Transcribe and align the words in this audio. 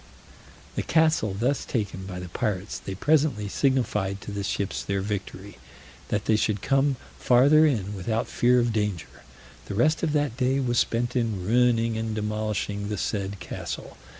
The 0.75 0.81
castle 0.81 1.35
thus 1.39 1.63
taken 1.63 2.07
by 2.07 2.17
the 2.17 2.29
pirates, 2.29 2.79
they 2.79 2.95
presently 2.95 3.47
signified 3.47 4.19
to 4.21 4.31
the 4.31 4.43
ships 4.43 4.81
their 4.83 4.99
victory, 4.99 5.59
that 6.07 6.25
they 6.25 6.35
should 6.35 6.63
come 6.63 6.95
farther 7.19 7.67
in 7.67 7.93
without 7.95 8.27
fear 8.27 8.59
of 8.59 8.73
danger: 8.73 9.21
the 9.67 9.75
rest 9.75 10.01
of 10.01 10.11
that 10.13 10.37
day 10.37 10.59
was 10.59 10.79
spent 10.79 11.15
in 11.15 11.45
ruining 11.45 11.99
and 11.99 12.15
demolishing 12.15 12.89
the 12.89 12.97
said 12.97 13.39
castle. 13.39 13.95